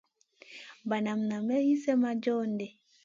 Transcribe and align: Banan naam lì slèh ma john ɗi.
Banan 0.89 1.19
naam 1.29 1.47
lì 1.67 1.71
slèh 1.81 1.99
ma 2.01 2.11
john 2.23 2.49
ɗi. 2.59 2.67